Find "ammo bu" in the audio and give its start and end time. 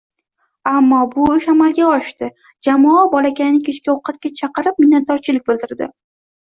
0.69-1.25